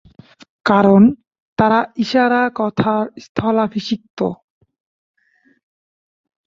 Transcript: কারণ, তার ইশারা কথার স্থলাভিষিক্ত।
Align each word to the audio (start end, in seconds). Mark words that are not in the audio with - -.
কারণ, 0.65 1.01
তার 1.57 1.73
ইশারা 2.03 2.43
কথার 2.55 3.03
স্থলাভিষিক্ত। 3.25 4.19